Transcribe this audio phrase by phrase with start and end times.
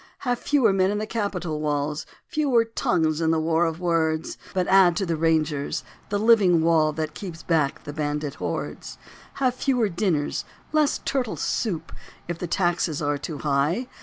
[0.21, 4.65] Have fewer men in the capitol walls, Fewer tongues in the war of words, But
[4.65, 8.97] add to the Rangers, the living wall That keeps back the bandit hordes.
[9.35, 11.91] Have fewer dinners, less turtle soup,
[12.27, 13.85] If the taxes are too high.